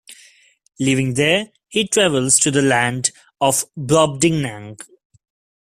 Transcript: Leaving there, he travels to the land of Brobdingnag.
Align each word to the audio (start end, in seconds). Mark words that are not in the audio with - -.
Leaving 0.79 1.13
there, 1.13 1.51
he 1.67 1.87
travels 1.87 2.39
to 2.39 2.49
the 2.49 2.63
land 2.63 3.11
of 3.39 3.65
Brobdingnag. 3.77 4.81